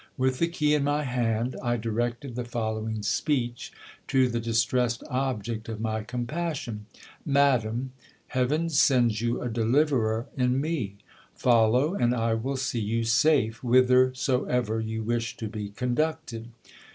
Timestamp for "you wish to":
14.79-15.47